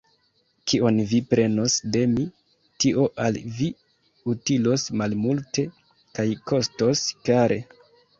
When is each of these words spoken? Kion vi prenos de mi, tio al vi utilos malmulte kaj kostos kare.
Kion 0.71 0.95
vi 1.09 1.17
prenos 1.33 1.73
de 1.95 1.99
mi, 2.13 2.23
tio 2.83 3.03
al 3.25 3.37
vi 3.57 3.67
utilos 4.33 4.87
malmulte 5.03 5.67
kaj 6.21 6.27
kostos 6.53 7.05
kare. 7.29 7.61